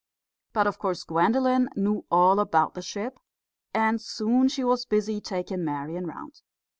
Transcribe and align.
But 0.53 0.65
of 0.65 0.79
course 0.79 1.03
Gwendolen 1.03 1.69
knew 1.75 2.05
all 2.09 2.39
about 2.39 2.73
the 2.73 2.81
ship, 2.81 3.19
and 3.71 4.01
soon 4.01 4.47
she 4.49 4.63
was 4.63 4.83
busy 4.83 5.21
taking 5.21 5.63
Marian 5.63 6.07
round. 6.07 6.41